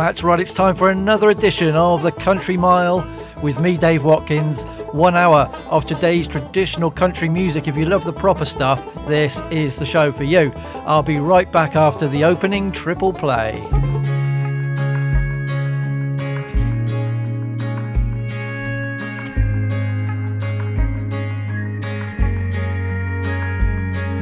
[0.00, 3.06] That's right, it's time for another edition of the Country Mile
[3.42, 4.62] with me, Dave Watkins.
[4.92, 7.68] One hour of today's traditional country music.
[7.68, 10.52] If you love the proper stuff, this is the show for you.
[10.86, 13.60] I'll be right back after the opening triple play.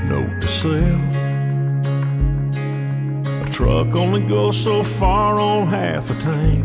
[0.08, 0.48] Note to
[3.84, 6.64] truck only goes so far on half a tank.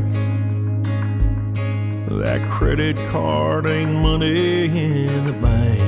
[2.09, 5.81] That credit card ain't money in the bank.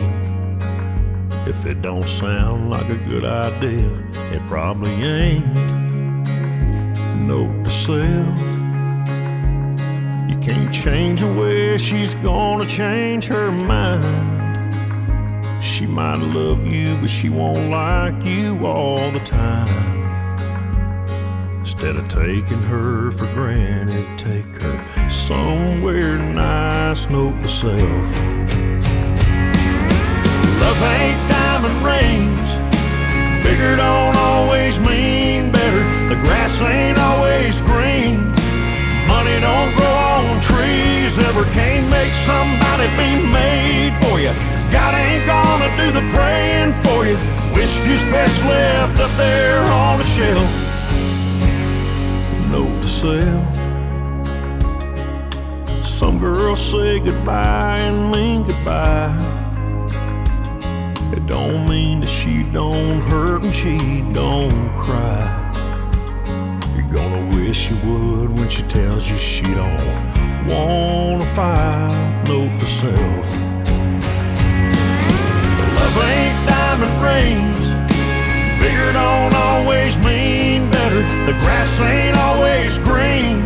[1.48, 3.90] If it don't sound like a good idea,
[4.36, 5.46] it probably ain't.
[7.28, 8.40] Note to self.
[10.30, 14.04] You can't change the way she's gonna change her mind.
[15.64, 19.95] She might love you, but she won't like you all the time.
[21.76, 27.76] Instead of taking her for granted, take her somewhere nice, note to self.
[30.62, 32.50] Love ain't diamond rings.
[33.44, 35.84] Bigger don't always mean better.
[36.08, 38.24] The grass ain't always green.
[39.06, 41.18] Money don't grow on trees.
[41.18, 44.32] Never can't make somebody be made for you.
[44.72, 47.18] God ain't gonna do the praying for you.
[47.54, 50.66] Whiskey's best left up there on the shelf.
[52.56, 53.56] Note to self.
[55.86, 59.14] Some girls say goodbye and mean goodbye.
[61.12, 63.78] It don't mean that she don't hurt and she
[64.14, 65.28] don't cry.
[66.78, 72.24] You're gonna wish you would when she tells you she don't wanna fight.
[72.26, 73.28] Note to self.
[75.78, 77.66] Love ain't diamond rings.
[78.62, 80.25] Bigger don't always mean.
[80.96, 83.44] The grass ain't always green.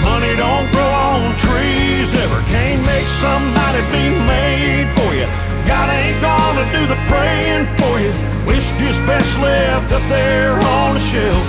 [0.00, 2.08] Money don't grow on trees.
[2.14, 5.28] Ever can't make somebody be made for you.
[5.68, 8.12] God ain't gonna do the praying for you.
[8.48, 11.46] Whiskey's best left up there on the shelf.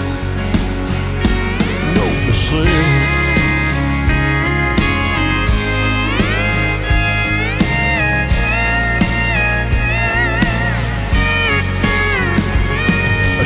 [1.95, 2.33] Note to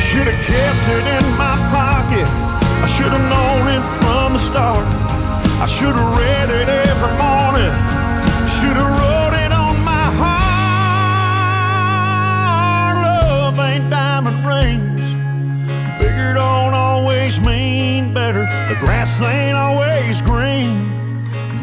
[0.08, 2.24] should have kept it in my pocket.
[2.80, 4.86] I should have known it from the start.
[5.60, 7.72] I should have read it every morning.
[8.56, 10.34] Should have wrote it on my heart.
[13.04, 15.04] Love ain't diamond rings.
[16.00, 18.48] Bigger don't always mean better.
[18.72, 20.88] The grass ain't always green.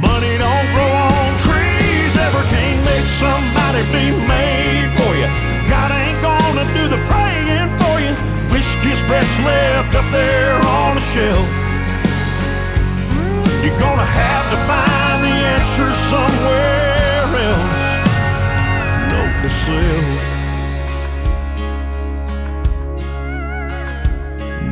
[0.06, 2.14] Money don't grow on trees.
[2.28, 5.30] Ever can't make somebody be made for you.
[5.66, 7.26] God ain't gonna do the praying
[8.74, 8.76] you.
[8.76, 11.50] Whiskey's best left up there on the shelf.
[13.64, 17.86] You're gonna have to find the answer somewhere else.
[19.12, 20.22] Note to self.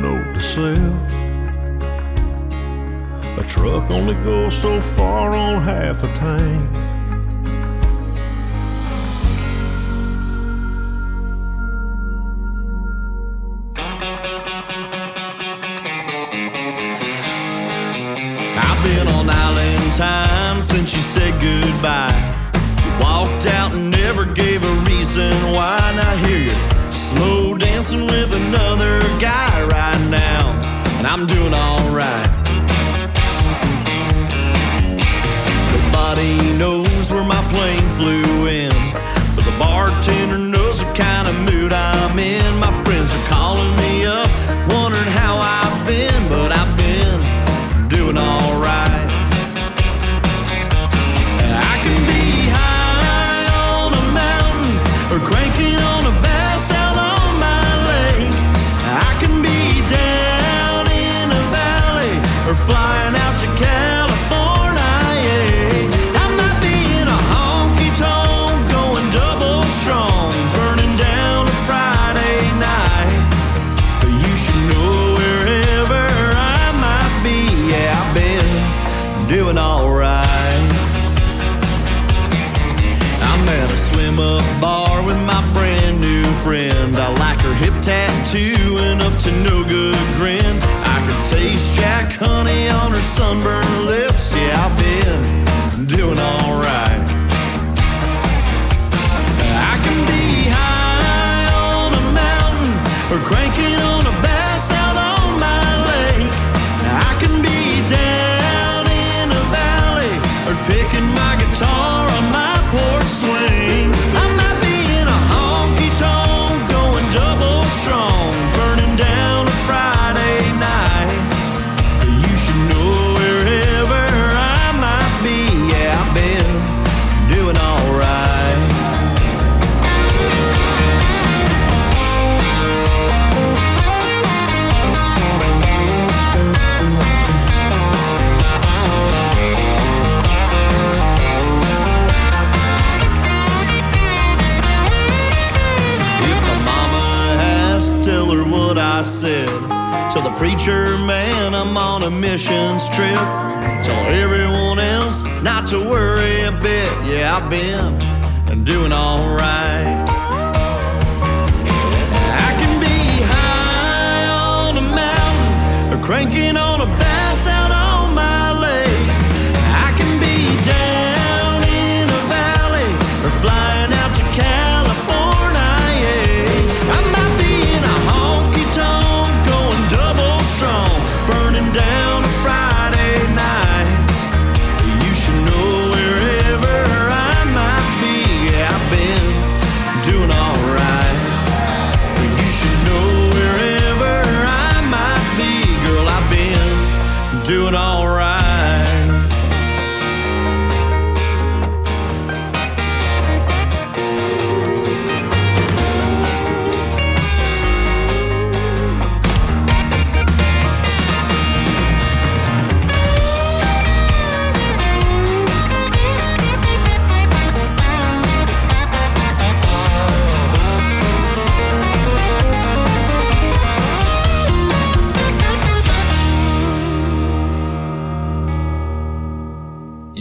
[0.00, 1.10] Note to self.
[3.38, 6.83] A truck only goes so far on half a tank.
[20.86, 22.12] Since said goodbye.
[22.84, 25.78] You walked out and never gave a reason why.
[25.96, 30.50] Now here you're slow dancing with another guy right now,
[30.98, 31.73] and I'm doing alright.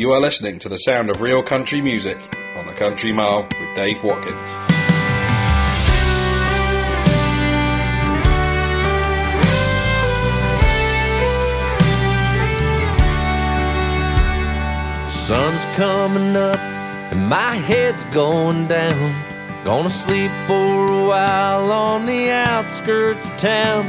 [0.04, 2.18] You are listening to the sound of real country music
[2.58, 4.36] on the Country Mile with Dave Watkins.
[15.10, 19.24] Sun's coming up and my head's going down.
[19.64, 23.86] Gonna sleep for a while on the outskirts of town.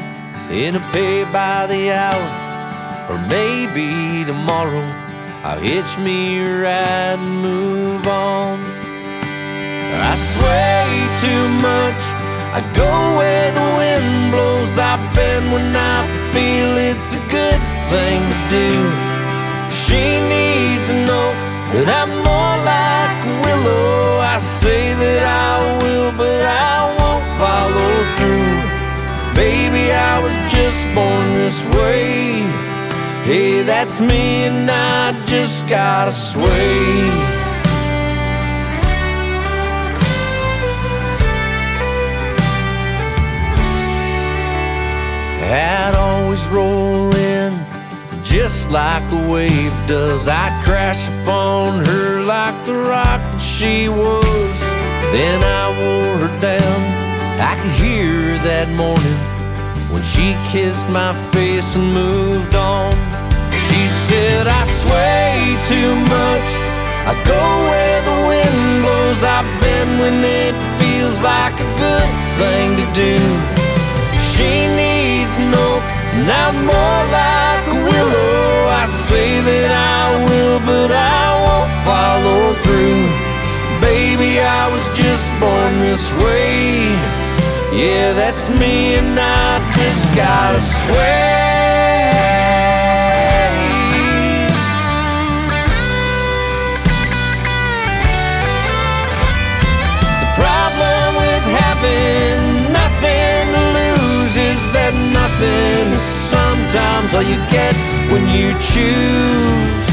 [0.52, 5.03] In a pay by the hour, or maybe tomorrow
[5.46, 8.58] I'll hitch me a ride and move on.
[10.00, 10.88] I sway
[11.20, 12.00] too much.
[12.56, 12.88] I go
[13.20, 14.78] where the wind blows.
[14.78, 16.00] I bend when I
[16.32, 17.60] feel it's a good
[17.92, 18.72] thing to do.
[19.68, 21.28] She needs to know
[21.76, 24.24] that I'm more like a willow.
[24.24, 28.64] I say that I will, but I won't follow through.
[29.36, 32.63] Baby, I was just born this way.
[33.24, 36.44] Hey, that's me, and I just gotta sway.
[45.54, 47.52] I'd always roll in
[48.22, 50.28] just like a wave does.
[50.28, 54.58] I'd crash upon her like the rock that she was.
[55.12, 56.80] Then I wore her down.
[57.40, 59.20] I could hear her that morning
[59.90, 63.13] when she kissed my face and moved on.
[63.74, 65.34] She said, I sway
[65.66, 66.50] too much.
[67.10, 69.18] I go where the wind blows.
[69.26, 73.18] I bend when it feels like a good thing to do.
[74.30, 75.82] She needs no,
[76.22, 78.70] know, I'm more like a willow.
[78.78, 83.02] I say that I will, but I won't follow through.
[83.82, 86.94] Baby, I was just born this way.
[87.74, 91.53] Yeah, that's me, and I just gotta sway.
[104.84, 107.72] That nothing is sometimes all you get
[108.12, 109.86] when you choose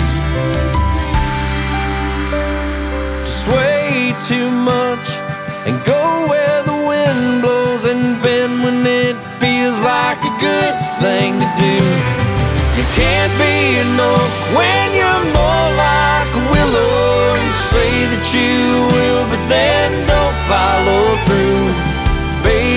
[3.24, 5.08] to sway too much
[5.64, 11.40] and go where the wind blows and bend when it feels like a good thing
[11.40, 11.78] to do.
[12.76, 18.92] You can't be an oak when you're more like a willow and say that you
[18.92, 21.91] will, but then don't follow through.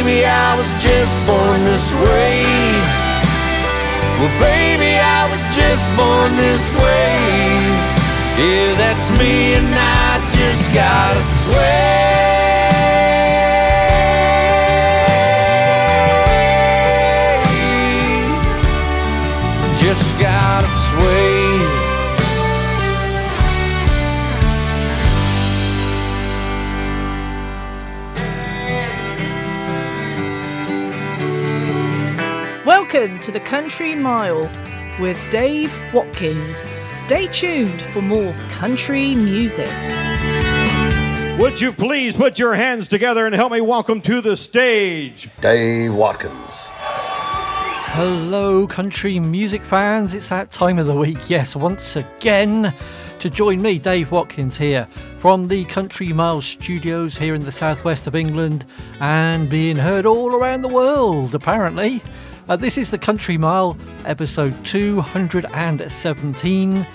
[0.05, 2.45] Baby, I was just born this way.
[4.21, 7.73] Well, baby, I was just born this way.
[8.37, 11.55] Yeah, that's me, and I just gotta sway.
[19.81, 21.84] Just gotta sway.
[32.95, 34.49] Welcome to the Country Mile
[35.01, 36.55] with Dave Watkins.
[36.85, 39.73] Stay tuned for more country music.
[41.37, 45.93] Would you please put your hands together and help me welcome to the stage Dave
[45.93, 46.69] Watkins.
[47.97, 50.15] Hello, country music fans.
[50.15, 52.73] It's that time of the week, yes, once again,
[53.19, 54.87] to join me, Dave Watkins, here
[55.19, 58.65] from the Country Mile studios here in the southwest of England
[59.01, 62.01] and being heard all around the world, apparently.
[62.47, 63.75] Uh, this is the Country Mile,
[64.05, 66.87] episode 217,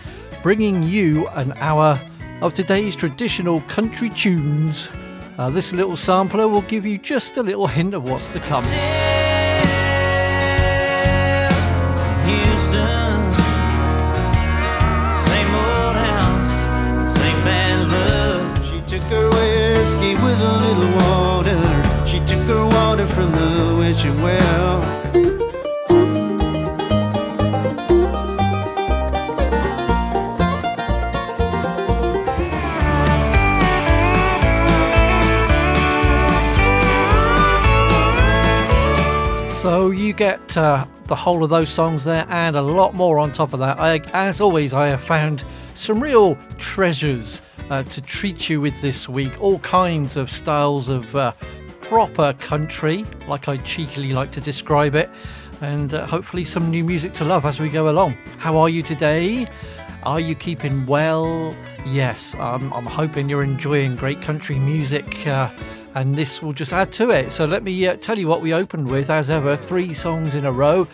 [0.43, 1.99] bringing you an hour
[2.43, 4.89] of today's traditional country tunes.
[5.39, 8.63] Uh, this little sampler will give you just a little hint of what's to come.
[12.25, 13.33] Houston,
[15.15, 18.63] same old house, same bad luck.
[18.65, 21.59] She took her whiskey with a little water.
[22.05, 24.98] She took her water from the wishing well.
[39.59, 43.33] So you get uh, the whole of those songs there and a lot more on
[43.33, 43.77] top of that.
[43.77, 49.09] I, as always, I have found some real treasures uh, to treat you with this
[49.09, 49.33] week.
[49.41, 51.33] All kinds of styles of uh,
[51.81, 55.09] proper country, like I cheekily like to describe it,
[55.59, 58.13] and uh, hopefully some new music to love as we go along.
[58.37, 59.45] How are you today?
[60.03, 61.53] Are you keeping well?
[61.85, 65.27] Yes, um, I'm hoping you're enjoying great country music.
[65.95, 67.31] And this will just add to it.
[67.31, 70.45] So let me uh, tell you what we opened with, as ever, three songs in
[70.45, 70.87] a row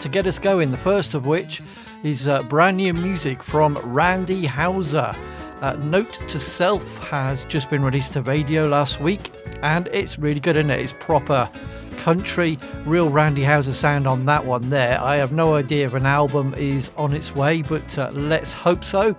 [0.00, 0.70] to get us going.
[0.70, 1.60] The first of which
[2.02, 5.14] is uh, brand new music from Randy Houser.
[5.60, 10.40] Uh, Note to Self has just been released to radio last week, and it's really
[10.40, 10.80] good, isn't it?
[10.80, 11.50] It's proper
[11.98, 15.00] country, real Randy Houser sound on that one there.
[15.00, 18.84] I have no idea if an album is on its way, but uh, let's hope
[18.84, 19.16] so.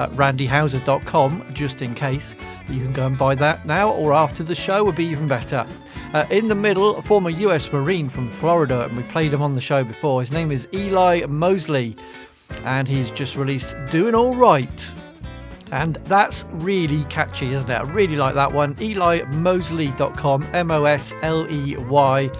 [0.00, 2.34] Uh, randyhouser.com, just in case.
[2.70, 5.66] You can go and buy that now or after the show would be even better.
[6.14, 9.52] Uh, in the middle, a former US Marine from Florida, and we played him on
[9.52, 10.22] the show before.
[10.22, 11.96] His name is Eli Mosley,
[12.64, 14.90] and he's just released Doing All Right.
[15.70, 17.74] And that's really catchy, isn't it?
[17.74, 18.76] I really like that one.
[18.76, 22.30] EliMosley.com, M O S L E Y,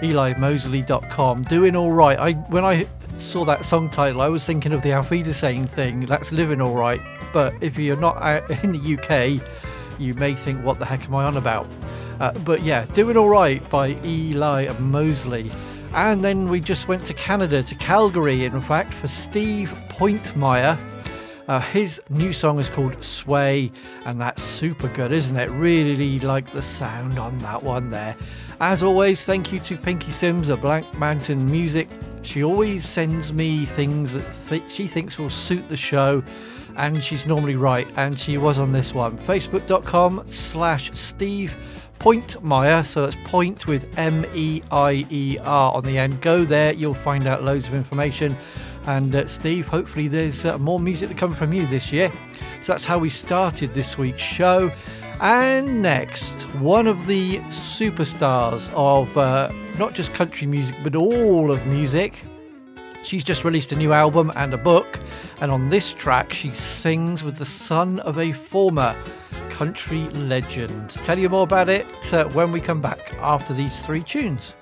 [0.00, 1.42] EliMosley.com.
[1.42, 2.18] Doing All Right.
[2.18, 2.86] I When I
[3.18, 6.06] saw that song title, I was thinking of the Auf Wiedersehen thing.
[6.06, 7.00] That's living all right.
[7.32, 9.40] But if you're not out in the UK,
[9.98, 11.66] you may think, what the heck am I on about?
[12.20, 15.50] Uh, but yeah, Doing All Right by Eli Mosley.
[15.92, 20.78] And then we just went to Canada, to Calgary, in fact, for Steve Pointmeier.
[21.48, 23.70] Uh, his new song is called Sway,
[24.04, 25.48] and that's super good, isn't it?
[25.50, 28.16] Really like the sound on that one there.
[28.58, 31.88] As always, thank you to Pinky Sims of Black Mountain Music.
[32.22, 36.22] She always sends me things that th- she thinks will suit the show,
[36.76, 39.18] and she's normally right, and she was on this one.
[39.18, 41.54] Facebook.com slash Steve
[41.98, 46.22] Pointmeier, so that's point with M E I E R on the end.
[46.22, 48.34] Go there, you'll find out loads of information.
[48.86, 52.10] And uh, Steve, hopefully there's uh, more music to come from you this year.
[52.62, 54.72] So that's how we started this week's show.
[55.20, 61.66] And next, one of the superstars of uh, not just country music, but all of
[61.66, 62.18] music.
[63.02, 65.00] She's just released a new album and a book,
[65.40, 68.96] and on this track, she sings with the son of a former
[69.48, 70.90] country legend.
[70.90, 74.54] Tell you more about it uh, when we come back after these three tunes.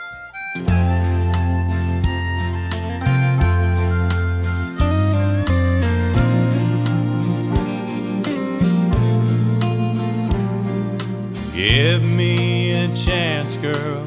[11.55, 14.05] Give me a chance, girl.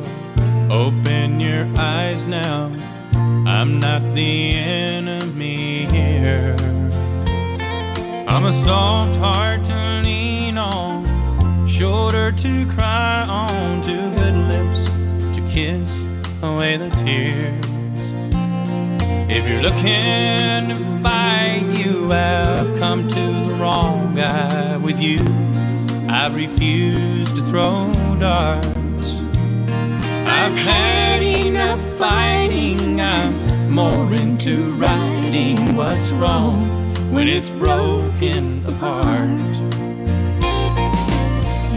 [0.69, 2.69] Open your eyes now.
[3.15, 6.57] I'm not the enemy here.
[8.27, 14.83] I'm a soft heart to lean on, shoulder to cry on, two good lips
[15.33, 16.03] to kiss
[16.43, 18.11] away the tears.
[19.29, 25.19] If you're looking to fight, you have come to the wrong guy with you.
[26.19, 29.19] I refuse to throw darts.
[30.25, 32.99] I've had enough fighting.
[32.99, 36.59] I'm more into righting what's wrong
[37.13, 39.37] when it's broken apart.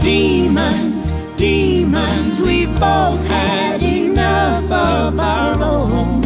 [0.03, 6.21] Demons, demons, we've both had enough of our own.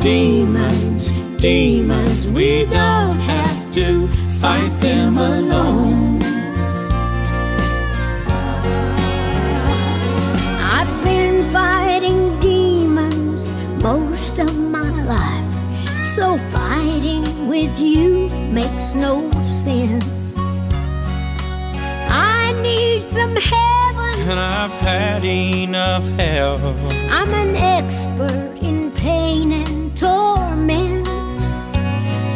[0.00, 1.08] Demons,
[1.40, 6.20] demons, we don't have to fight them alone.
[10.76, 13.46] I've been fighting demons
[13.80, 15.52] most of my life,
[16.04, 20.36] so fighting with you makes no sense.
[22.10, 24.28] I need some heaven.
[24.28, 26.58] And I've had enough hell.
[27.12, 30.81] I'm an expert in pain and torment.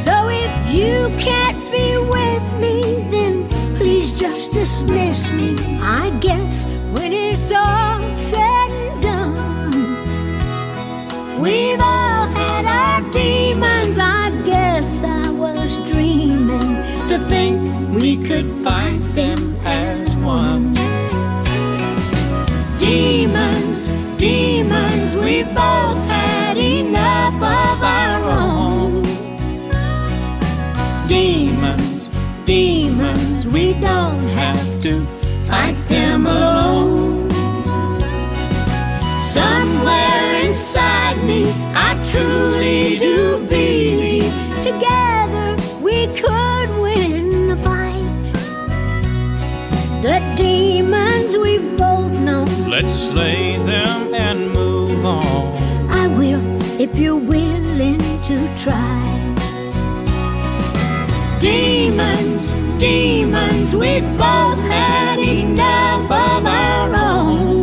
[0.06, 5.56] So if you can't be with me, then please just dismiss me.
[5.82, 9.72] I guess when it's all said and done,
[11.42, 13.98] we've all had our demons.
[13.98, 16.76] I guess I was dreaming
[17.08, 17.58] To think
[17.92, 20.74] we could fight them as one.
[22.78, 26.05] Demons, demons, we both
[33.56, 35.02] we don't have to
[35.48, 37.30] fight them alone.
[39.36, 41.40] Somewhere inside me,
[41.88, 43.16] I truly do
[43.48, 45.48] believe together
[45.86, 48.24] we could win the fight.
[50.06, 52.44] The demons we've both know.
[52.68, 55.24] Let's slay them and move on.
[56.02, 56.44] I will
[56.78, 59.06] if you're willing to try.
[61.40, 62.25] Demons,
[62.78, 67.62] demons, we both had enough of our own.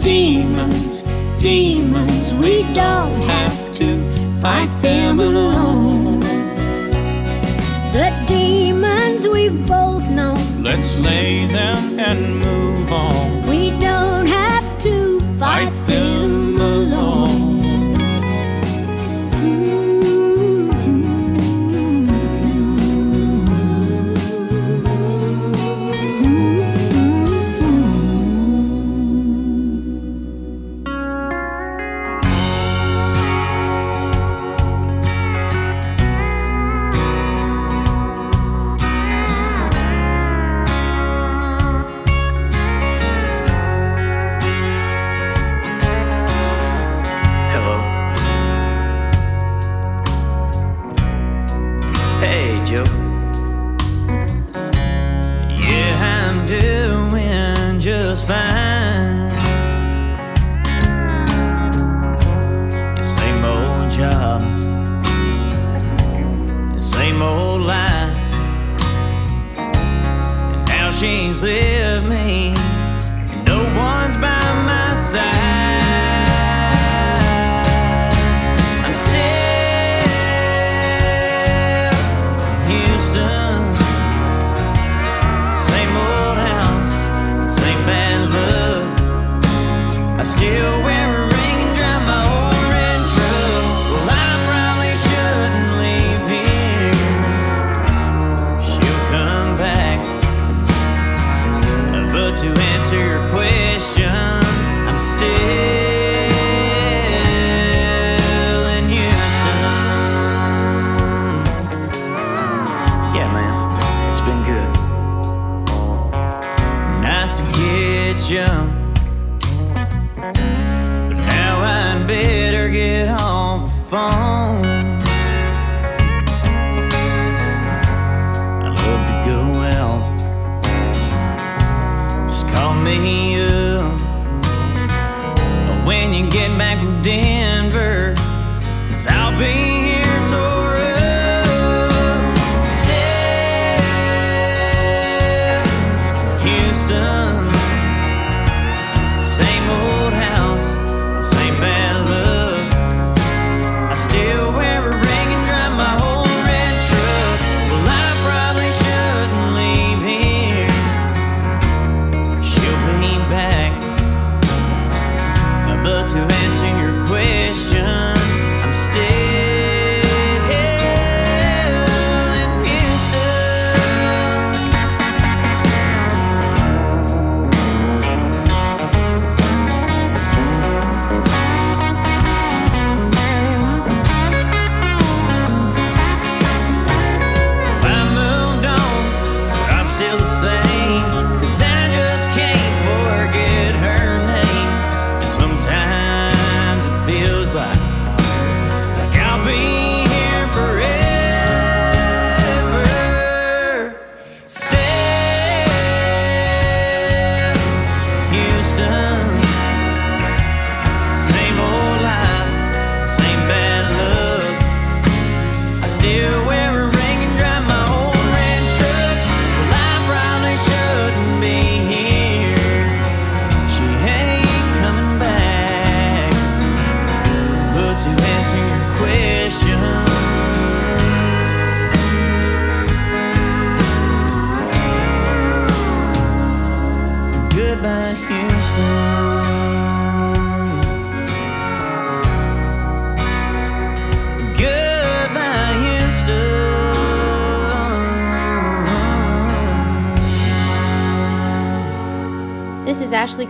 [0.00, 1.02] Demons,
[1.38, 4.00] demons, we don't have to
[4.40, 6.20] fight them alone.
[7.92, 10.34] The demons we've both know.
[10.60, 13.42] Let's slay them and move on.
[13.48, 15.72] We don't have to fight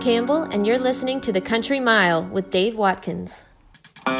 [0.07, 3.43] Campbell, and you're listening to The Country Mile with Dave Watkins.
[4.05, 4.15] I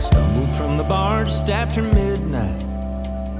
[0.00, 2.58] stumbled from the bar just after midnight.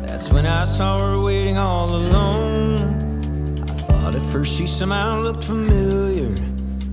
[0.06, 3.64] That's when I saw her waiting all alone.
[3.68, 6.36] I thought at first she somehow looked familiar,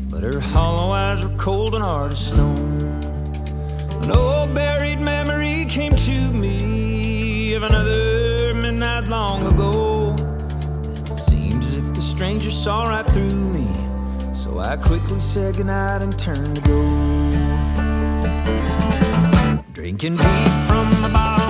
[0.09, 2.81] but her hollow eyes were cold and hard as stone.
[4.01, 7.86] An old buried memory came to me of another
[9.47, 10.15] ago.
[11.05, 13.67] It seemed as if the stranger saw right through me.
[14.33, 16.81] So I quickly said goodnight and turned to go.
[19.73, 21.46] Drinking deep from the bottle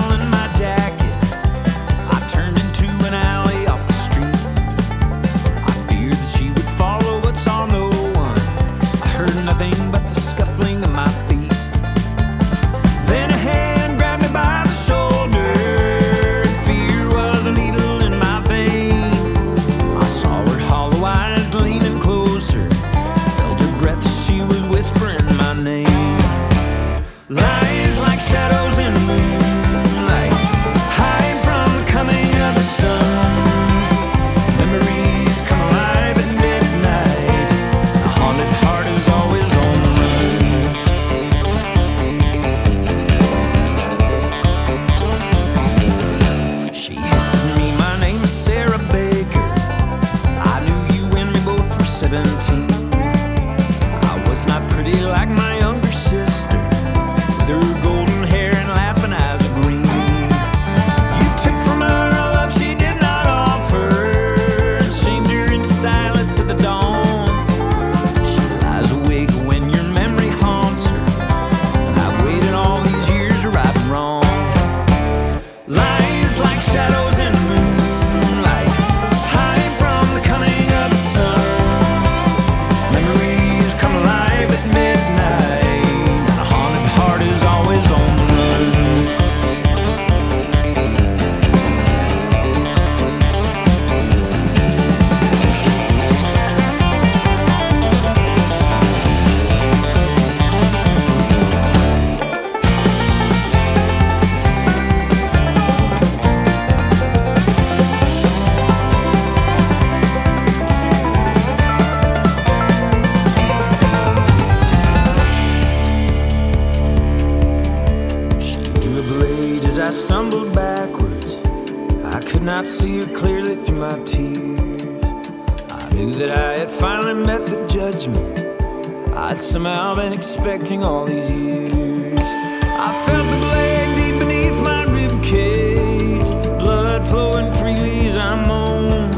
[129.38, 132.18] I'd somehow been expecting all these years.
[132.18, 138.34] I felt the blade deep beneath my rib cage, the blood flowing freely as I
[138.34, 139.14] moaned.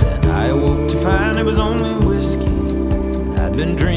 [0.00, 2.46] Then I awoke to find it was only whiskey.
[3.38, 3.95] I'd been dreaming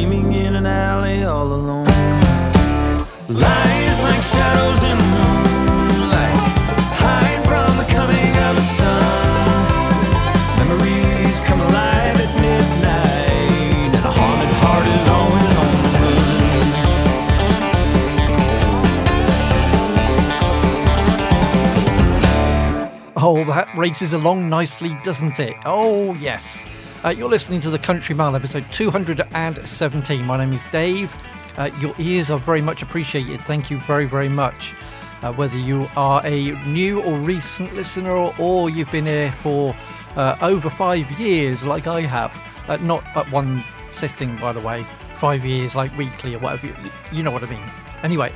[23.79, 25.55] races along nicely, doesn't it?
[25.63, 26.67] Oh, yes.
[27.05, 30.25] Uh, you're listening to the Country Mile episode 217.
[30.25, 31.15] My name is Dave.
[31.57, 33.39] Uh, your ears are very much appreciated.
[33.39, 34.73] Thank you very, very much.
[35.21, 39.73] Uh, whether you are a new or recent listener or, or you've been here for
[40.17, 42.35] uh, over five years, like I have.
[42.67, 44.85] Uh, not at one sitting, by the way.
[45.15, 46.67] Five years, like weekly or whatever.
[46.67, 46.75] You,
[47.13, 47.63] you know what I mean.
[48.03, 48.33] Anyway,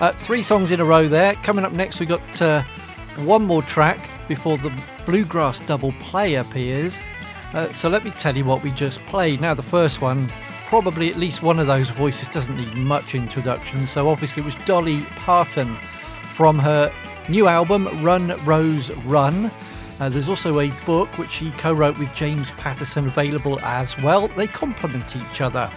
[0.00, 1.34] uh, three songs in a row there.
[1.34, 2.64] Coming up next, we've got
[3.16, 4.72] one more track before the
[5.04, 7.00] bluegrass double play appears.
[7.52, 9.40] Uh, so let me tell you what we just played.
[9.40, 10.30] Now, the first one,
[10.66, 13.88] probably at least one of those voices doesn't need much introduction.
[13.88, 15.76] So obviously, it was Dolly Parton
[16.36, 16.92] from her
[17.28, 19.50] new album, Run Rose Run.
[19.98, 24.28] Uh, there's also a book which she co wrote with James Patterson available as well.
[24.28, 25.68] They complement each other.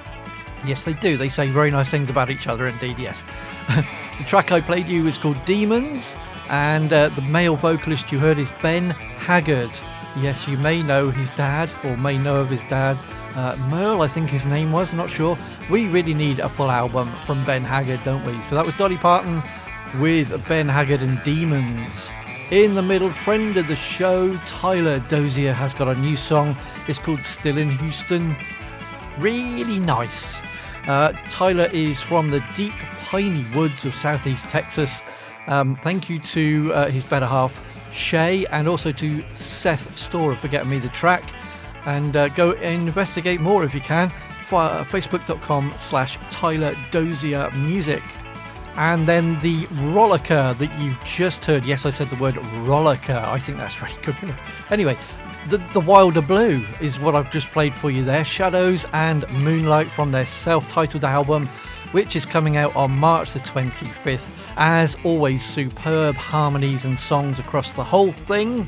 [0.64, 1.18] Yes, they do.
[1.18, 3.26] They say very nice things about each other, indeed, yes.
[3.76, 6.16] the track I played you is called Demons,
[6.50, 9.72] and uh, the male vocalist you heard is Ben Haggard.
[10.18, 12.98] Yes, you may know his dad, or may know of his dad.
[13.36, 15.38] Uh, Merle, I think his name was, not sure.
[15.72, 18.40] We really need a full album from Ben Haggard, don't we?
[18.44, 19.42] So that was Dolly Parton
[20.00, 22.12] with Ben Haggard and Demons.
[22.52, 26.56] In the middle, friend of the show, Tyler Dozier, has got a new song.
[26.88, 28.36] It's called Still in Houston.
[29.18, 30.44] Really nice.
[30.88, 32.74] Uh, Tyler is from the deep
[33.06, 35.02] piney woods of southeast Texas.
[35.48, 40.48] Um, thank you to uh, his better half, Shay, and also to Seth Store for
[40.48, 41.24] getting me the track.
[41.86, 44.12] And uh, go investigate more if you can.
[44.52, 48.04] Uh, Facebook.com slash Tyler Dozier Music.
[48.76, 51.66] And then the rollicker that you just heard.
[51.66, 53.16] Yes, I said the word rollicker.
[53.16, 54.36] I think that's really good.
[54.70, 54.96] Anyway,
[55.50, 58.24] the, the Wilder Blue is what I've just played for you there.
[58.24, 61.50] Shadows and Moonlight from their self titled album,
[61.94, 64.28] which is coming out on March the 25th.
[64.58, 68.68] As always, superb harmonies and songs across the whole thing.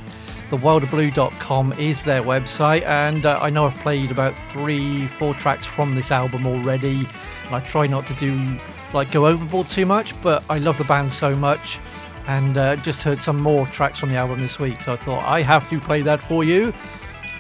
[0.49, 5.95] TheWilderBlue.com is their website, and uh, I know I've played about three, four tracks from
[5.95, 7.07] this album already.
[7.45, 8.59] And I try not to do
[8.93, 11.79] like go overboard too much, but I love the band so much,
[12.27, 15.23] and uh, just heard some more tracks from the album this week, so I thought
[15.23, 16.71] I have to play that for you.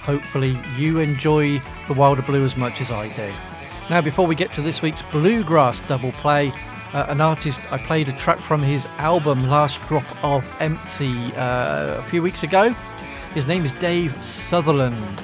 [0.01, 3.54] Hopefully, you enjoy the Wilder Blue as much as I do.
[3.87, 6.51] Now, before we get to this week's bluegrass double play,
[6.93, 11.99] uh, an artist I played a track from his album Last Drop of Empty uh,
[11.99, 12.75] a few weeks ago.
[13.35, 15.17] His name is Dave Sutherland.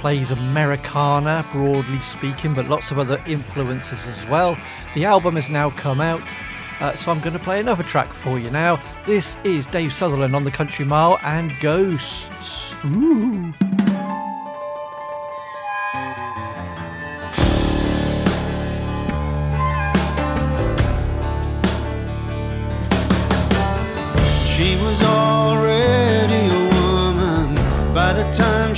[0.00, 4.56] Plays Americana, broadly speaking, but lots of other influences as well.
[4.96, 6.34] The album has now come out,
[6.80, 8.80] uh, so I'm going to play another track for you now.
[9.06, 12.74] This is Dave Sutherland on the Country Mile and Ghosts.
[12.84, 13.54] Ooh.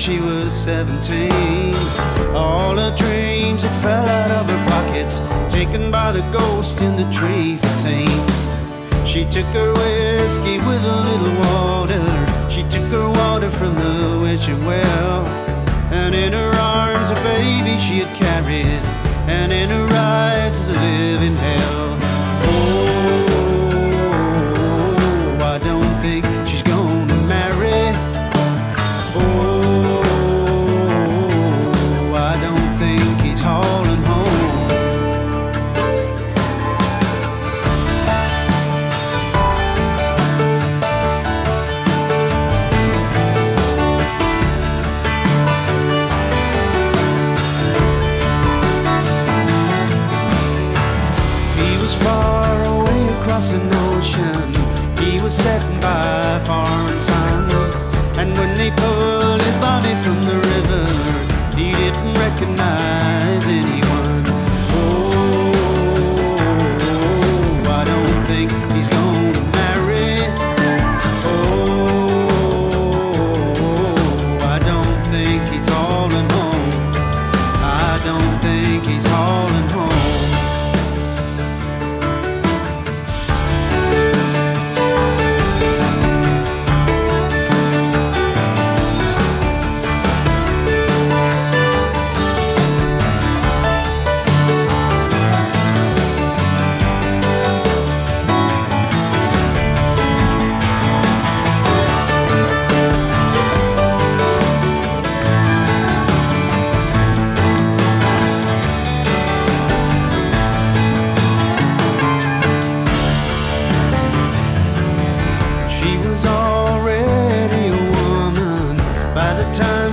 [0.00, 1.30] She was 17.
[2.34, 5.18] All her dreams had fell out of her pockets,
[5.52, 8.40] taken by the ghost in the trees, it seems.
[9.06, 12.50] She took her whiskey with a little water.
[12.50, 15.26] She took her water from the wishing well.
[15.92, 18.82] And in her arms, a baby she had carried.
[19.28, 21.99] And in her eyes is a living hell.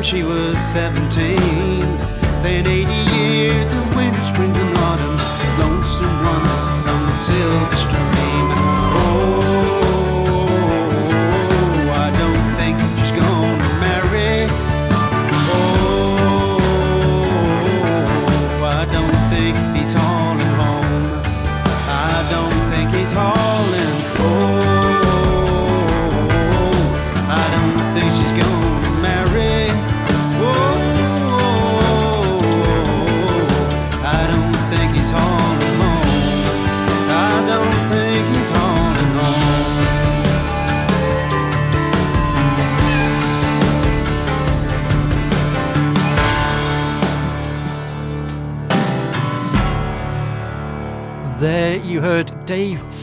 [0.07, 1.37] She was 17.
[2.41, 2.86] Then 80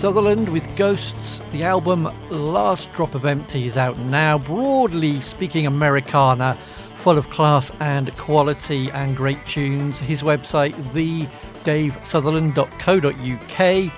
[0.05, 1.38] Sutherland with Ghosts.
[1.51, 6.59] The album Last Drop of Empty is out now, broadly speaking, Americana,
[6.97, 9.99] full of class and quality and great tunes.
[9.99, 13.93] His website, thedavesutherland.co.uk.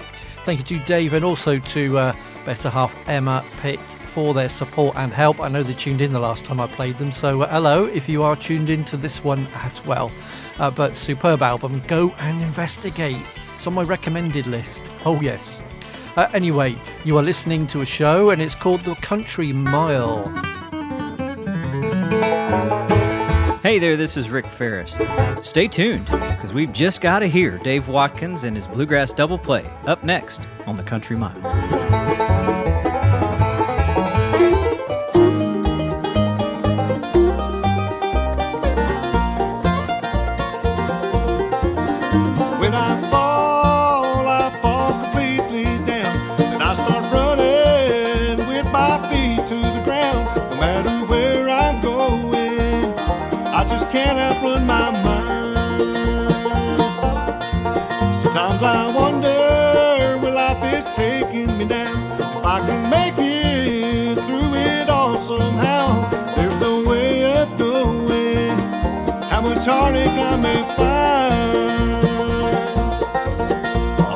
[0.44, 2.14] Thank you to Dave and also to uh,
[2.44, 5.40] better half Emma Pitt for their support and help.
[5.40, 8.08] I know they tuned in the last time I played them, so uh, hello if
[8.08, 10.12] you are tuned in to this one as well.
[10.60, 13.18] Uh, but superb album, go and investigate.
[13.56, 14.84] It's on my recommended list.
[15.04, 15.60] Oh, yes.
[16.16, 16.74] Uh, anyway,
[17.04, 20.26] you are listening to a show and it's called The Country Mile.
[23.62, 24.98] Hey there, this is Rick Ferris.
[25.42, 29.68] Stay tuned, because we've just got to hear Dave Watkins and his Bluegrass Double Play
[29.86, 32.25] up next on The Country Mile.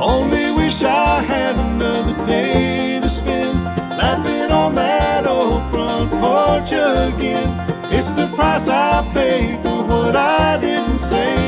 [0.02, 7.50] Only wish I had another day to spend laughing on that old front porch again.
[7.92, 11.39] It's the price I pay for what I didn't say.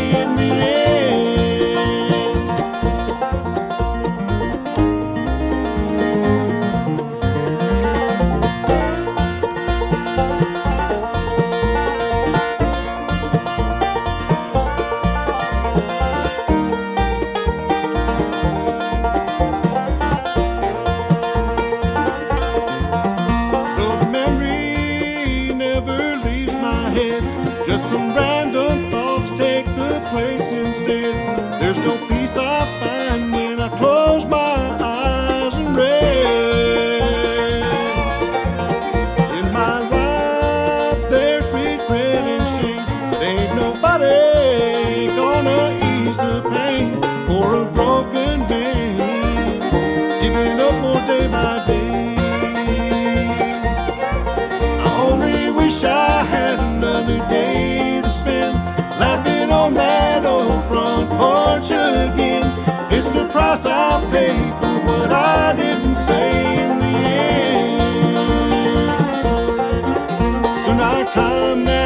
[71.10, 71.82] time that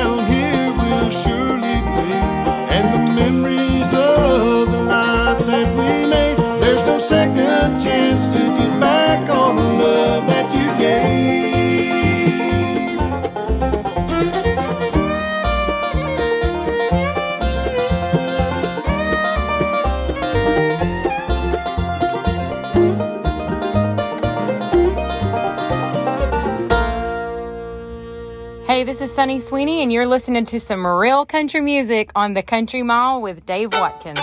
[29.06, 33.22] is Sunny Sweeney, and you're listening to some real country music on the Country Mile
[33.22, 34.18] with Dave Watkins.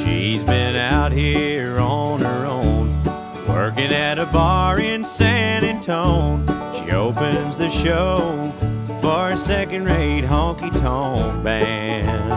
[0.00, 3.02] She's been out here on her own,
[3.48, 6.72] working at a bar in San Antonio.
[6.72, 8.52] She opens the show
[9.08, 12.27] for a second rate honky tonk band.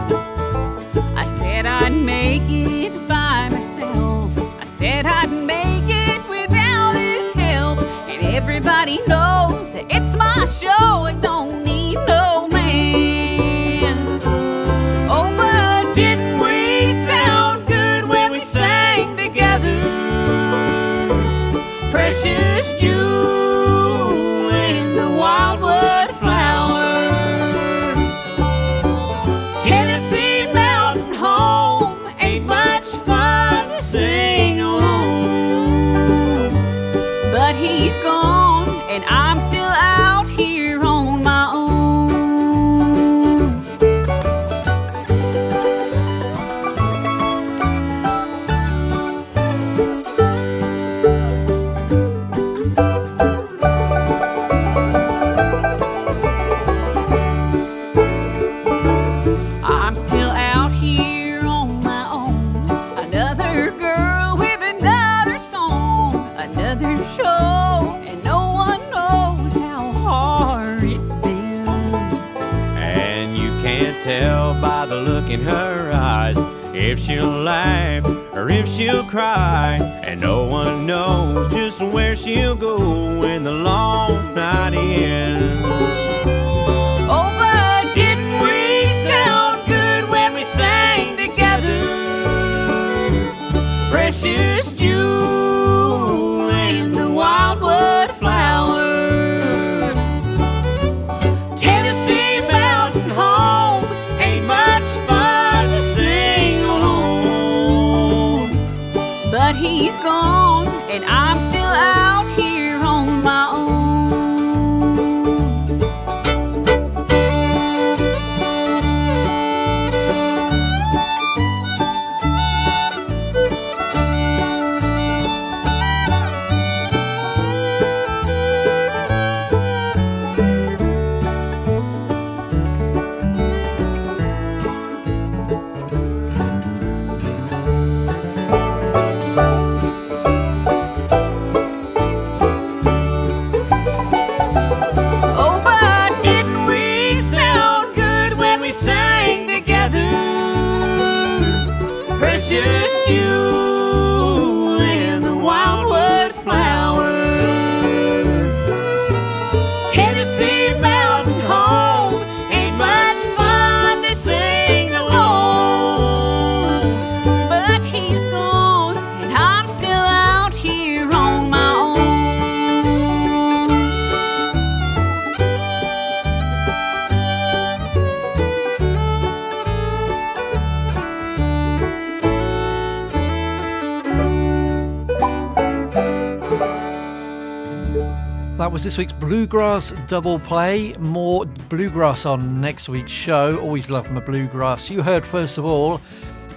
[188.82, 190.94] Was this week's Bluegrass Double Play.
[190.94, 193.60] More bluegrass on next week's show.
[193.60, 194.90] Always love my bluegrass.
[194.90, 196.02] You heard, first of all,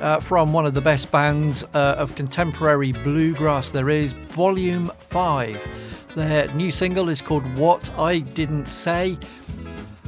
[0.00, 5.60] uh, from one of the best bands uh, of contemporary bluegrass there is, Volume 5.
[6.14, 9.18] Their new single is called What I Didn't Say,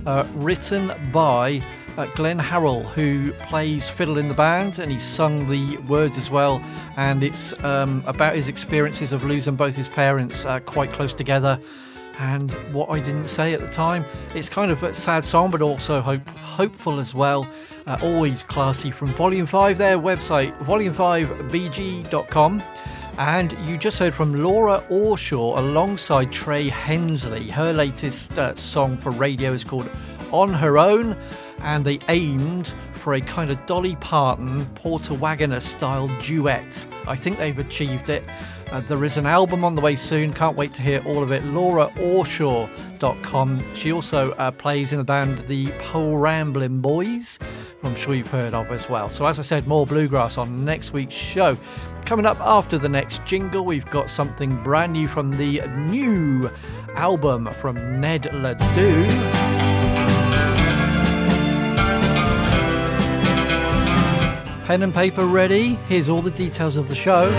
[0.07, 1.61] uh, written by
[1.99, 6.31] uh, Glen Harrell, who plays fiddle in the band, and he's sung the words as
[6.31, 6.63] well.
[6.97, 11.61] And it's um, about his experiences of losing both his parents uh, quite close together.
[12.19, 14.05] And what I didn't say at the time,
[14.35, 17.47] it's kind of a sad song, but also hope, hopeful as well.
[17.87, 22.63] Uh, always classy from Volume 5, their website, volume5bg.com.
[23.19, 27.49] And you just heard from Laura Orshaw alongside Trey Hensley.
[27.49, 29.89] Her latest uh, song for radio is called
[30.33, 31.17] On Her Own,
[31.61, 36.85] and they aimed for a kind of Dolly Parton, Porter Wagoner style duet.
[37.07, 38.25] I think they've achieved it.
[38.71, 40.33] Uh, there is an album on the way soon.
[40.33, 41.45] Can't wait to hear all of it.
[41.45, 43.75] LauraOrshaw.com.
[43.75, 47.39] She also uh, plays in the band the Po' Ramblin' Boys,
[47.81, 49.09] who I'm sure you've heard of as well.
[49.09, 51.57] So, as I said, more bluegrass on next week's show.
[52.05, 56.51] Coming up after the next jingle, we've got something brand new from the new
[56.97, 59.07] album from Ned Ledoux.
[64.67, 65.75] Pen and paper ready?
[65.89, 67.31] Here's all the details of the show.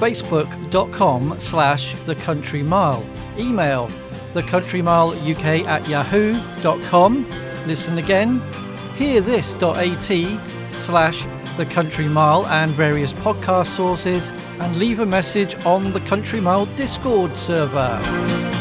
[0.00, 3.04] Facebook.com slash The Country Mile.
[3.38, 3.88] Email
[4.32, 7.26] thecountrymileuk at yahoo.com.
[7.66, 8.40] Listen again.
[8.96, 11.24] Hearthis.at slash
[11.56, 14.30] The Country Mile and various podcast sources.
[14.60, 18.59] And leave a message on the Country Mile Discord server.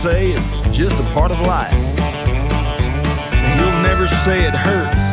[0.00, 1.74] Say it's just a part of life.
[3.36, 5.04] And you'll never say it hurts.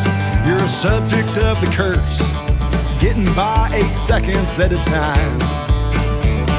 [0.47, 2.23] You're a subject of the curse.
[3.01, 5.41] Getting by eight seconds at a time.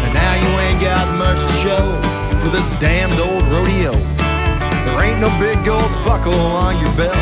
[0.05, 1.81] And now you ain't got much to show
[2.45, 3.93] for this damned old rodeo.
[3.97, 7.17] There ain't no big gold buckle on your belt.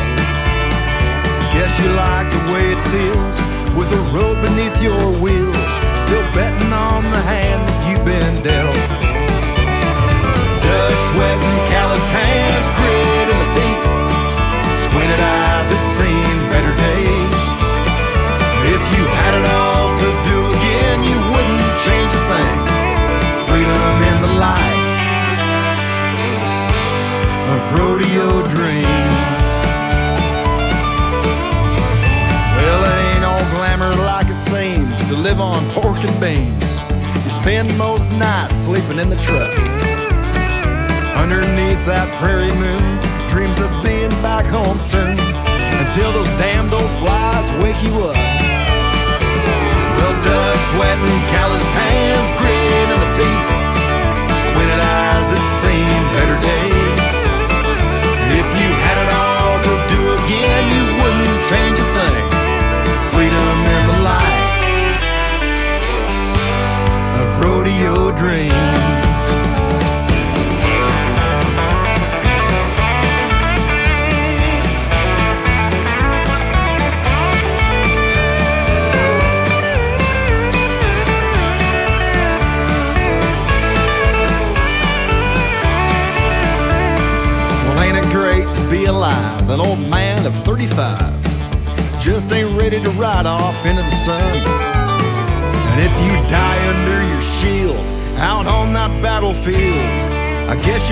[1.55, 3.37] Guess you like the way it feels
[3.79, 5.55] with a road beneath your wheels.
[6.03, 8.96] Still betting on the hand that you've been dealt.
[11.17, 13.85] Dust, sweat, and calloused hands, grit in the teeth.
[14.85, 17.37] Squinted eyes that seen better days.
[18.69, 22.59] If you had it all to do again, you wouldn't change a thing.
[23.49, 24.85] Freedom in the light
[27.49, 29.45] of rodeo dreams.
[32.57, 36.81] Well, it ain't all glamour like it seems to live on pork and beans.
[37.25, 39.76] You spend most nights sleeping in the truck.
[41.17, 43.01] Underneath that prairie moon,
[43.33, 45.17] dreams of being back home soon.
[45.81, 48.17] Until those damned old flies wake you up.
[49.97, 53.49] Well, dust, sweat, and calloused hands, grin in the teeth,
[54.45, 55.96] squinted eyes, it seems.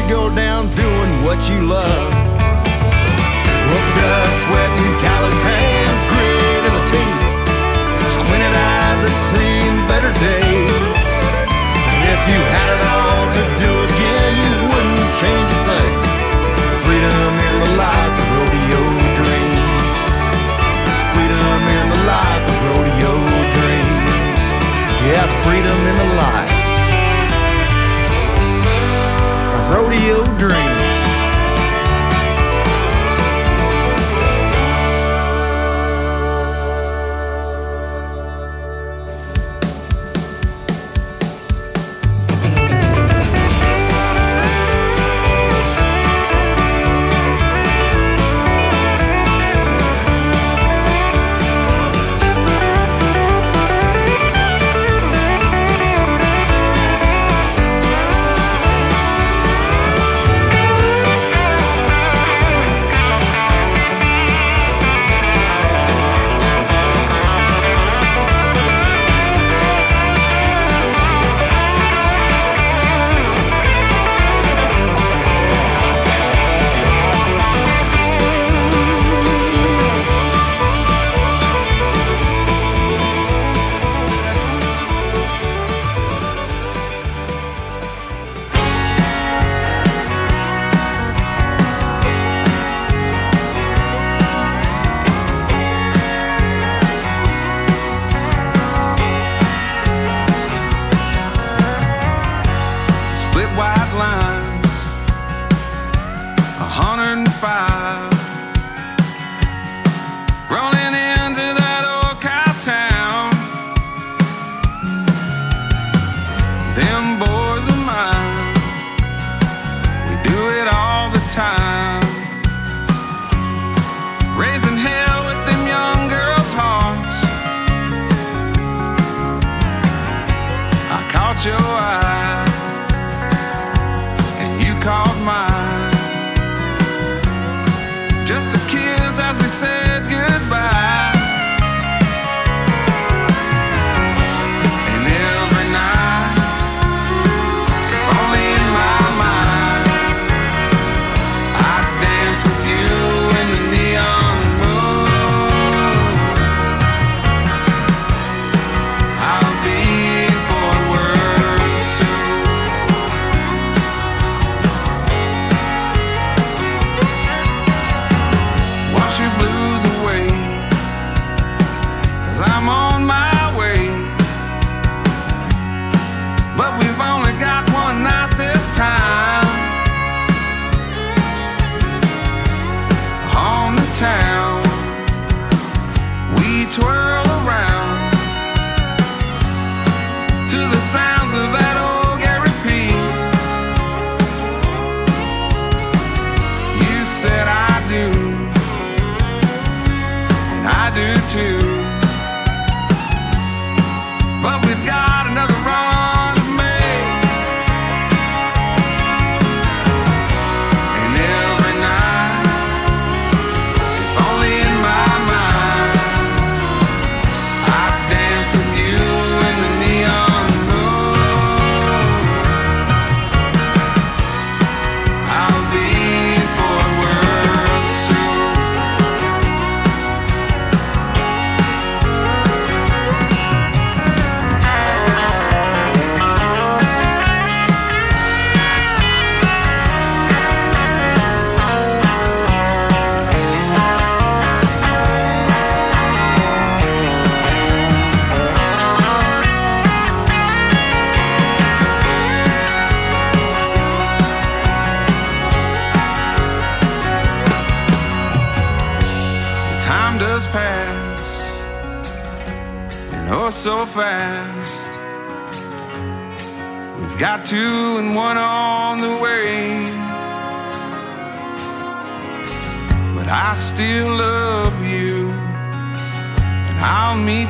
[0.09, 0.44] Go down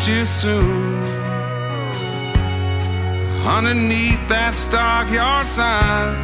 [0.07, 1.03] You soon.
[3.47, 6.21] Underneath that stockyard sign.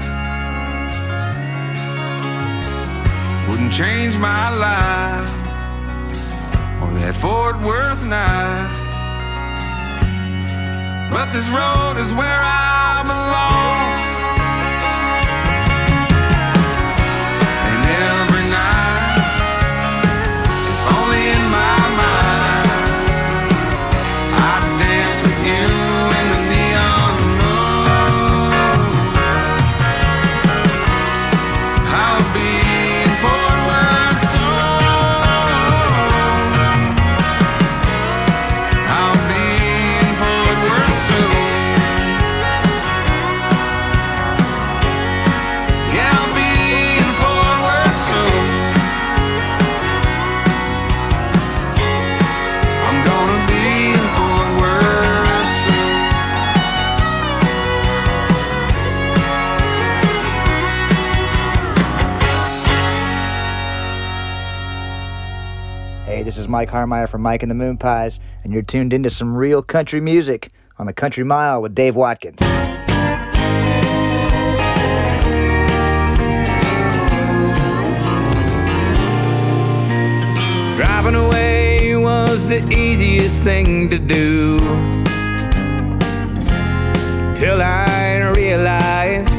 [3.48, 5.32] Wouldn't change my life
[6.82, 8.68] or that Fort Worth night.
[11.10, 12.59] But this road is where I
[66.50, 70.50] Mike Harmeier from Mike and the Moonpies, and you're tuned into some real country music
[70.78, 72.38] on the Country Mile with Dave Watkins.
[80.76, 84.58] Driving away was the easiest thing to do.
[87.38, 89.30] Till I realized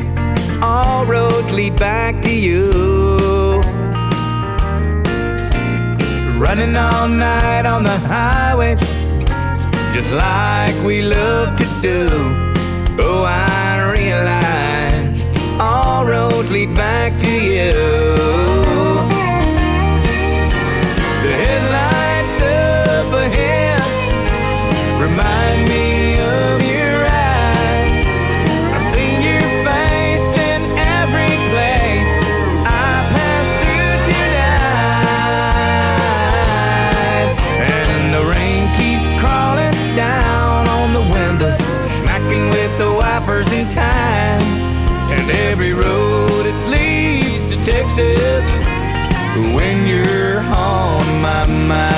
[0.63, 3.00] all roads lead back to you.
[6.41, 8.75] Running all night on the highway,
[9.93, 12.07] just like we love to do.
[12.99, 15.21] Oh, I realize
[15.59, 18.80] all roads lead back to you.
[49.35, 51.91] When you're on my mind.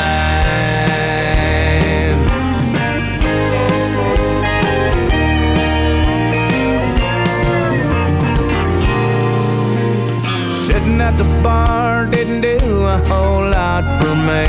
[10.67, 14.45] Sitting at the bar didn't do a whole lot for me.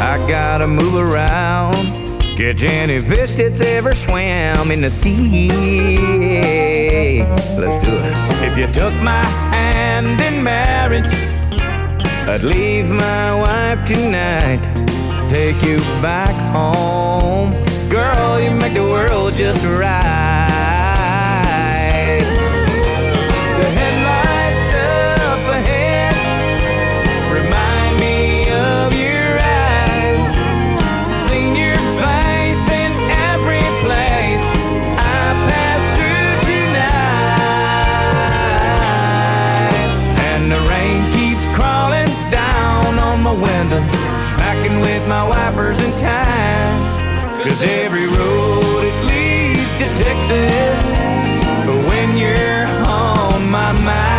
[0.00, 1.47] I gotta move around,
[2.38, 5.48] catch any fish that's ever swam in the sea.
[7.58, 8.14] Let's do it.
[8.46, 11.12] If you took my hand in marriage,
[12.28, 14.62] I'd leave my wife tonight,
[15.28, 17.54] take you back home.
[17.88, 20.57] Girl, you make the world just right.
[45.28, 47.42] Wipers in time.
[47.42, 50.82] Cause every road it leads to Texas
[51.66, 54.17] But when you're on my mind.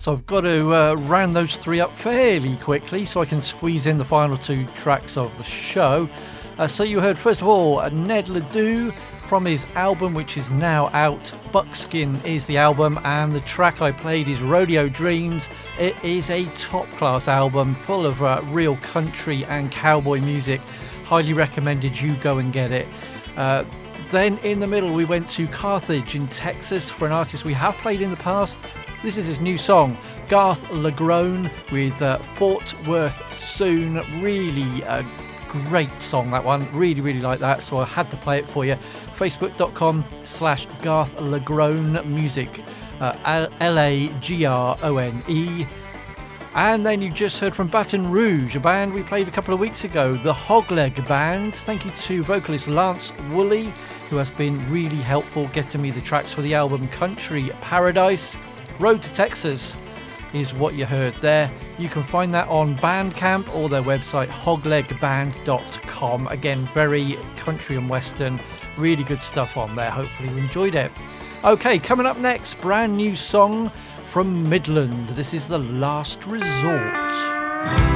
[0.00, 3.86] So I've got to uh, round those three up fairly quickly so I can squeeze
[3.86, 6.08] in the final two tracks of the show.
[6.56, 10.86] Uh, so you heard first of all Ned Ledoux from his album, which is now
[10.94, 11.30] out.
[11.52, 15.50] Buckskin is the album, and the track I played is Rodeo Dreams.
[15.78, 20.62] It is a top class album full of uh, real country and cowboy music.
[21.04, 22.88] Highly recommended you go and get it.
[23.36, 23.64] Uh,
[24.10, 27.74] then in the middle, we went to Carthage in Texas for an artist we have
[27.76, 28.58] played in the past.
[29.02, 29.96] This is his new song,
[30.28, 33.94] Garth LaGrone, with uh, Fort Worth Soon.
[34.22, 35.04] Really a
[35.48, 36.66] great song, that one.
[36.76, 38.76] Really, really like that, so I had to play it for you.
[39.16, 42.62] facebook.com slash Garth LaGrone Music,
[43.00, 45.66] uh, L A G R O N E.
[46.54, 49.60] And then you just heard from Baton Rouge, a band we played a couple of
[49.60, 51.54] weeks ago, the Hogleg Band.
[51.54, 53.72] Thank you to vocalist Lance Woolley,
[54.10, 58.36] who has been really helpful getting me the tracks for the album Country Paradise.
[58.80, 59.76] Road to Texas
[60.32, 61.48] is what you heard there.
[61.78, 66.26] You can find that on Bandcamp or their website hoglegband.com.
[66.26, 68.40] Again, very country and western,
[68.76, 69.90] really good stuff on there.
[69.90, 70.90] Hopefully, you enjoyed it.
[71.44, 73.70] Okay, coming up next, brand new song
[74.10, 75.08] from Midland.
[75.10, 77.89] This is The Last Resort.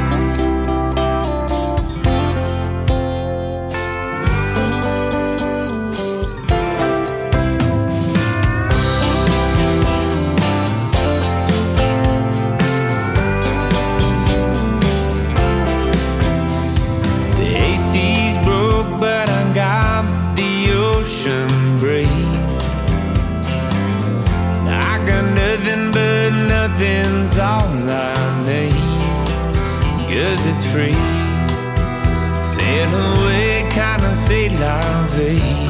[32.43, 34.81] Sail away, kinda say la
[35.15, 35.69] vie.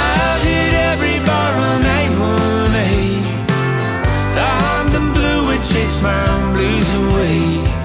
[0.00, 2.92] I've hit every bar on A1A.
[4.34, 7.83] Thought the blue would chase my blues away.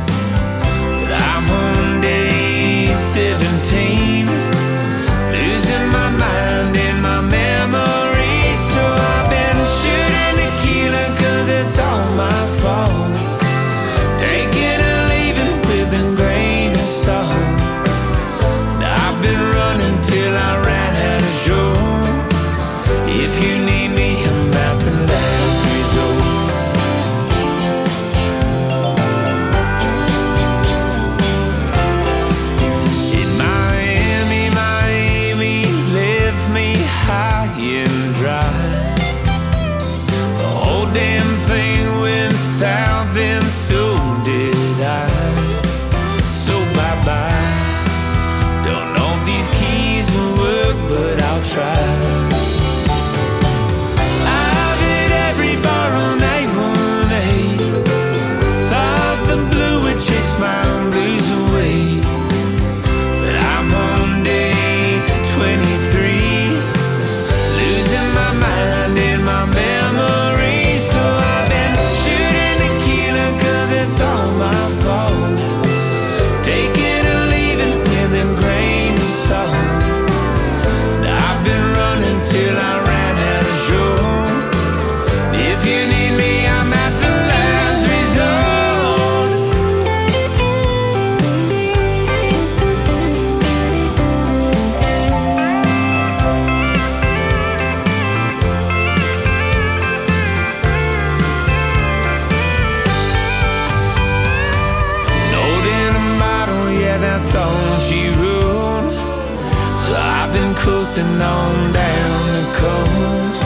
[110.99, 113.43] Coasting on down the coast.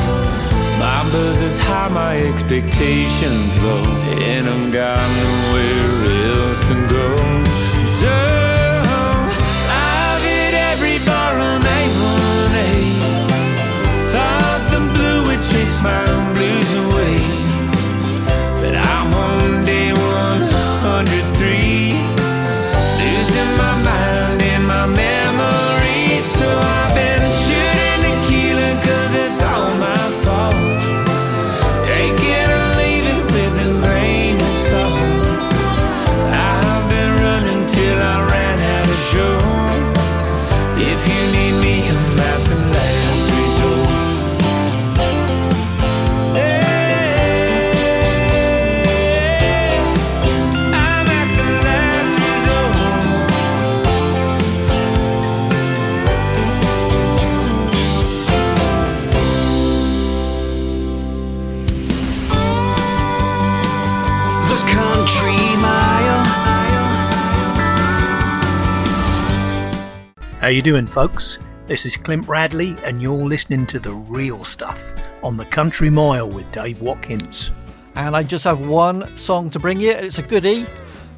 [0.79, 3.83] My buzz is high, my expectations low,
[4.19, 7.15] and I've got nowhere else to go.
[8.01, 8.13] So
[9.69, 12.71] I've hit every bar on A1A.
[14.11, 16.22] Thought the blue would chase my
[70.63, 71.39] doing, folks?
[71.67, 76.29] This is Clint Radley, and you're listening to the real stuff on the Country Mile
[76.29, 77.51] with Dave Watkins.
[77.95, 79.91] And I just have one song to bring you.
[79.91, 80.65] It's a goodie.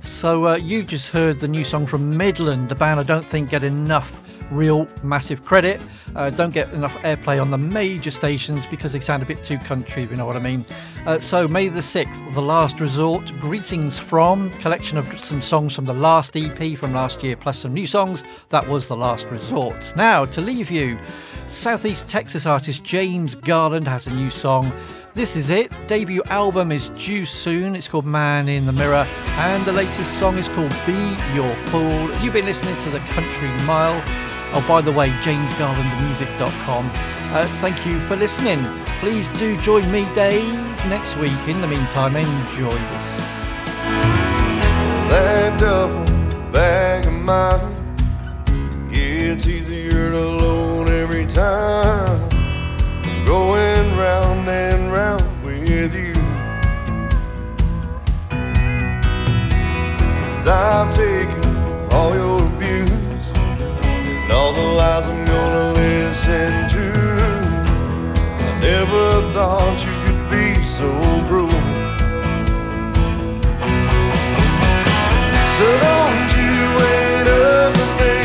[0.01, 3.51] So uh, you just heard the new song from Midland, the band I don't think
[3.51, 4.19] get enough
[4.51, 5.81] real massive credit.
[6.15, 9.57] Uh, don't get enough airplay on the major stations because they sound a bit too
[9.57, 10.65] country, if you know what I mean.
[11.05, 15.85] Uh, so, May the 6th, The Last Resort, Greetings from, collection of some songs from
[15.85, 18.23] the last EP from last year, plus some new songs.
[18.49, 19.93] That was The Last Resort.
[19.95, 20.97] Now, to leave you,
[21.47, 24.71] Southeast Texas artist James Garland has a new song.
[25.13, 25.71] This is it.
[25.87, 27.75] Debut album is due soon.
[27.75, 32.11] It's called Man in the Mirror, and the latest song is called Be Your Fool.
[32.21, 34.03] You've been listening to the Country Mile.
[34.57, 36.89] Oh, by the way, jamesgarlandmusic.com.
[37.33, 38.63] Uh, thank you for listening.
[38.99, 40.53] Please do join me, Dave,
[40.87, 41.47] next week.
[41.47, 43.35] In the meantime, enjoy this.
[46.55, 47.95] Bag of mine
[48.89, 52.29] gets easier to load every time.
[53.25, 56.13] Going round and round with you.
[60.47, 62.34] I've taken all your
[64.55, 66.85] the lies I'm gonna listen to.
[68.39, 70.87] I never thought you could be so
[71.27, 71.85] cruel.
[75.57, 78.15] So don't you wait up for me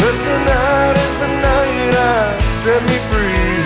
[0.00, 2.20] Cause tonight is the night I
[2.60, 3.56] set me free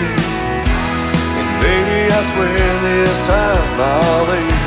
[1.38, 4.66] And baby I swear this time I'll leave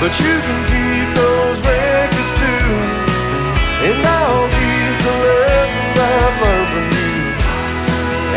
[0.00, 1.58] But you can keep those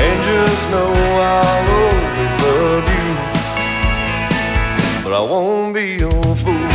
[0.03, 0.91] And just know
[1.33, 3.09] I'll always love you
[5.03, 6.69] but I won't be your fool.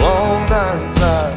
[0.00, 1.32] Long nights I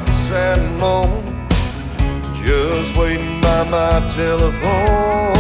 [2.46, 5.34] just waiting by my telephone.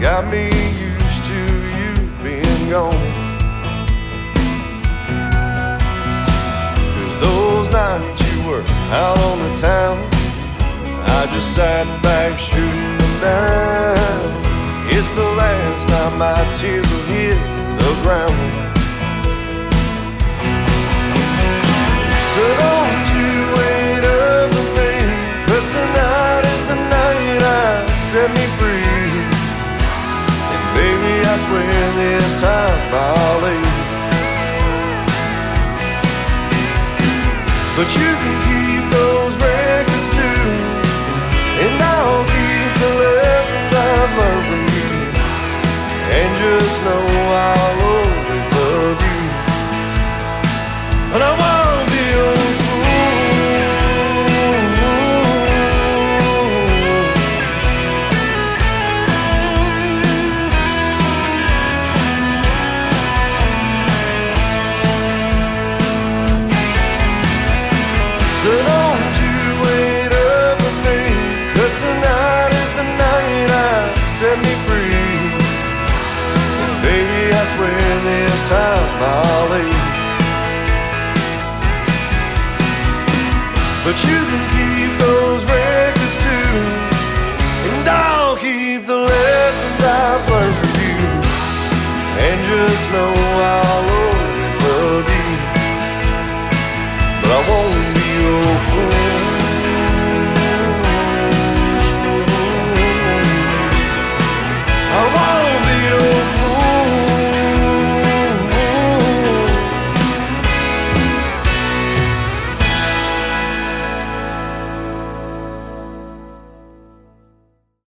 [0.00, 1.40] Got me used to
[1.78, 3.19] you being gone.
[11.32, 13.98] just sat back shooting the nine.
[14.90, 17.38] It's the last time my tears will hit
[17.78, 18.36] the ground.
[22.34, 24.92] So don't you wait up for me,
[25.46, 29.10] cause tonight is the night I set me free.
[30.52, 33.78] And baby, I swear this time I'll leave.
[37.76, 38.39] But you can